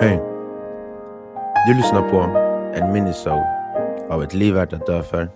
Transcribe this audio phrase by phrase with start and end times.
[0.00, 0.20] Hej.
[1.66, 2.20] Du lyssnar på
[2.74, 3.46] en minisode
[4.08, 5.28] av Ett liv värt att dö för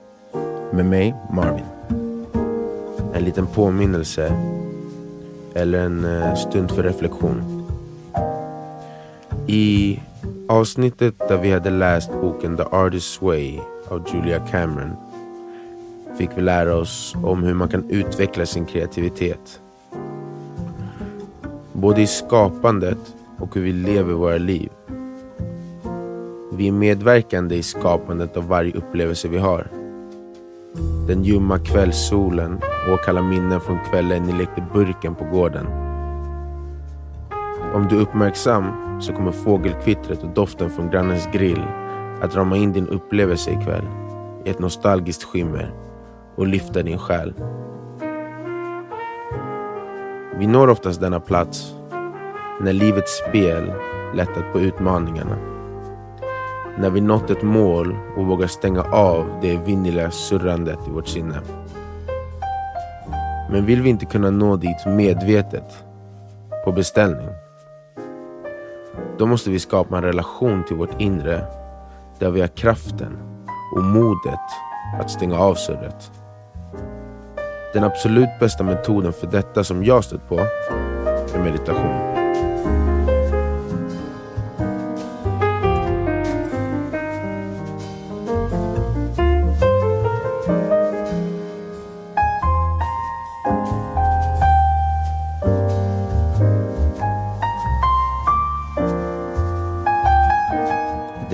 [0.72, 1.64] med mig, Marvin.
[3.14, 4.32] En liten påminnelse
[5.54, 7.66] eller en eh, stund för reflektion.
[9.46, 10.00] I
[10.48, 14.96] avsnittet där vi hade läst boken The Artist's Way av Julia Cameron
[16.18, 19.60] fick vi lära oss om hur man kan utveckla sin kreativitet.
[21.72, 22.98] Både i skapandet
[23.42, 24.70] och hur vi lever våra liv.
[26.52, 29.66] Vi är medverkande i skapandet av varje upplevelse vi har.
[31.08, 32.60] Den ljumma kvällssolen
[32.94, 35.66] åkallar minnen från kvällen ni lekte burken på gården.
[37.74, 38.64] Om du är uppmärksam
[39.00, 41.64] så kommer fågelkvittret och doften från grannens grill
[42.20, 43.86] att rama in din upplevelse ikväll
[44.44, 45.74] i ett nostalgiskt skimmer
[46.36, 47.34] och lyfta din själ.
[50.38, 51.74] Vi når oftast denna plats
[52.62, 53.72] när livets spel
[54.14, 55.36] lättat på utmaningarna.
[56.78, 61.40] När vi nått ett mål och vågar stänga av det evinnerliga surrandet i vårt sinne.
[63.50, 65.84] Men vill vi inte kunna nå dit medvetet,
[66.64, 67.28] på beställning,
[69.18, 71.44] då måste vi skapa en relation till vårt inre
[72.18, 73.18] där vi har kraften
[73.76, 74.40] och modet
[75.00, 76.10] att stänga av surret.
[77.74, 80.38] Den absolut bästa metoden för detta som jag stött på
[81.34, 82.11] är meditation.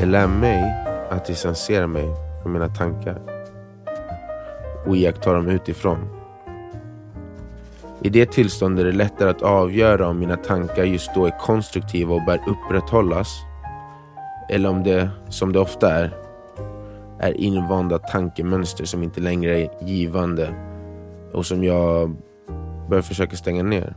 [0.01, 0.75] Det lär mig
[1.11, 2.09] att distansera mig
[2.43, 3.19] från mina tankar
[4.87, 5.99] och iaktta dem utifrån.
[8.03, 12.15] I det tillståndet är det lättare att avgöra om mina tankar just då är konstruktiva
[12.15, 13.29] och bör upprätthållas
[14.49, 16.17] eller om det, som det ofta är,
[17.19, 20.55] är invanda tankemönster som inte längre är givande
[21.33, 22.17] och som jag
[22.91, 23.97] bör försöka stänga ner.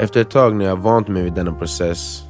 [0.00, 2.24] Efter ett tag när jag vant mig vid denna process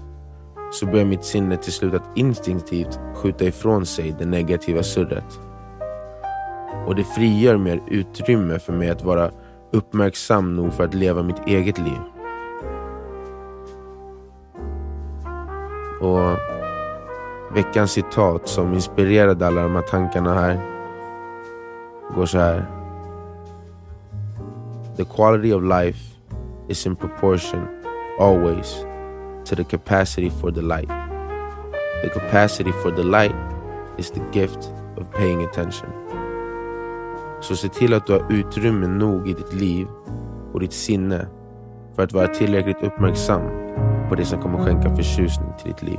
[0.75, 5.39] så börjar mitt sinne till slut att instinktivt skjuta ifrån sig det negativa surret.
[6.87, 9.31] Och det frigör mer utrymme för mig att vara
[9.73, 12.01] uppmärksam nog för att leva mitt eget liv.
[16.01, 16.39] Och
[17.55, 20.61] veckans citat som inspirerade alla de här tankarna här
[22.15, 22.65] går så här.
[24.97, 26.17] The quality of life
[26.69, 27.67] is in proportion,
[28.21, 28.87] always,
[29.45, 30.89] to the capacity for the light.
[32.03, 33.35] The capacity for the light
[33.99, 35.89] is the gift of paying attention.
[37.41, 39.87] Så se till att du har utrymme nog i ditt liv
[40.53, 41.27] och ditt sinne
[41.97, 43.43] för att vara tillräckligt uppmärksam
[44.09, 45.99] på det som kommer skänka förtjusning till ditt liv.